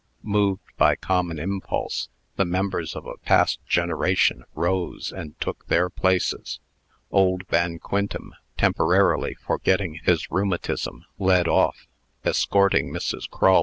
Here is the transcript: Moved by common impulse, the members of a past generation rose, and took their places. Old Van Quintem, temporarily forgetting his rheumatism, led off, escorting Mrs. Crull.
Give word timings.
Moved 0.23 0.63
by 0.77 0.95
common 0.95 1.37
impulse, 1.37 2.09
the 2.35 2.43
members 2.43 2.95
of 2.95 3.05
a 3.05 3.17
past 3.17 3.59
generation 3.67 4.45
rose, 4.55 5.11
and 5.15 5.39
took 5.39 5.67
their 5.67 5.91
places. 5.91 6.59
Old 7.11 7.43
Van 7.49 7.77
Quintem, 7.77 8.33
temporarily 8.57 9.35
forgetting 9.35 9.99
his 10.03 10.31
rheumatism, 10.31 11.05
led 11.19 11.47
off, 11.47 11.85
escorting 12.25 12.91
Mrs. 12.91 13.29
Crull. 13.29 13.59